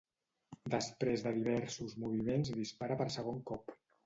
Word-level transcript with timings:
Després 0.75 1.25
de 1.25 1.33
diversos 1.35 1.93
moviments 2.05 2.51
dispara 2.57 2.99
per 3.05 3.09
segon 3.19 3.41
cop. 3.53 3.77